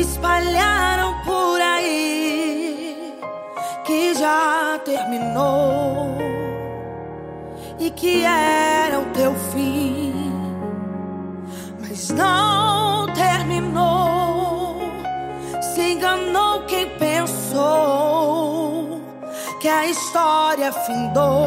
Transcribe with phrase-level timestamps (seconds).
[0.00, 3.14] Espalharam por aí
[3.84, 6.16] que já terminou
[7.78, 10.32] e que era o teu fim,
[11.80, 14.80] mas não terminou.
[15.60, 19.02] Se enganou quem pensou
[19.60, 21.46] que a história findou.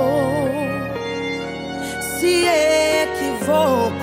[2.19, 4.02] Se equivocou.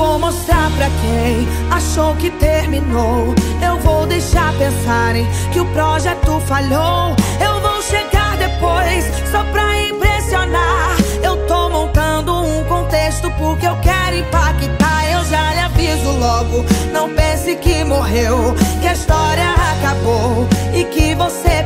[0.00, 3.34] Vou mostrar pra quem achou que terminou.
[3.62, 7.14] Eu vou deixar pensarem que o projeto falhou.
[7.38, 10.96] Eu vou chegar depois só pra impressionar.
[11.22, 15.04] Eu tô montando um contexto porque eu quero impactar.
[15.12, 16.64] Eu já lhe aviso logo.
[16.94, 21.59] Não pense que morreu, que a história acabou e que você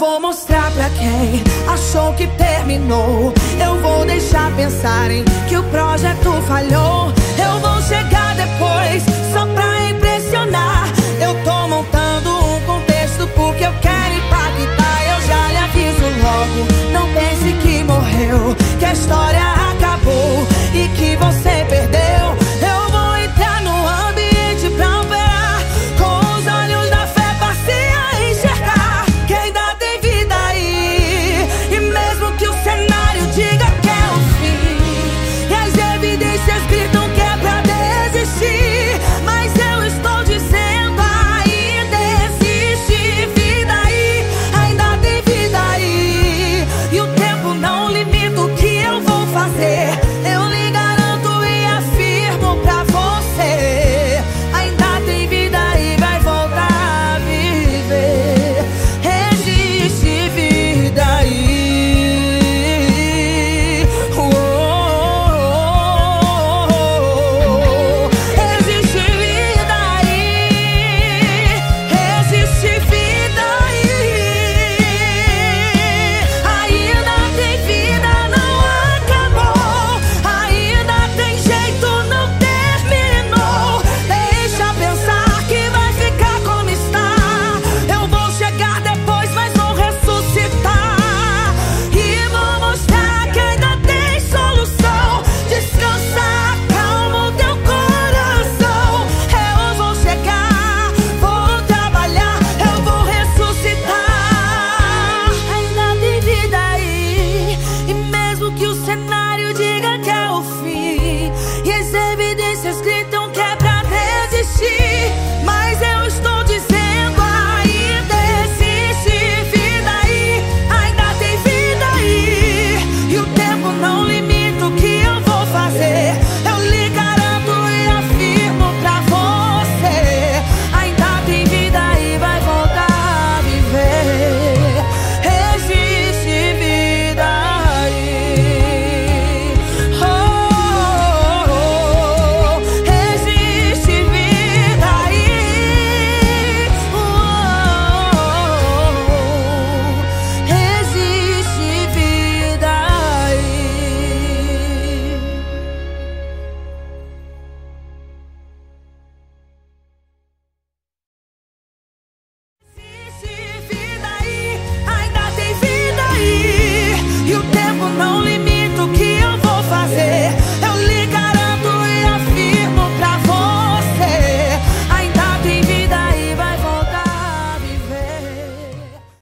[0.00, 3.34] vou mostrar pra quem achou que terminou.
[3.62, 7.12] Eu vou deixar pensarem que o projeto falhou.
[7.38, 8.89] Eu vou chegar depois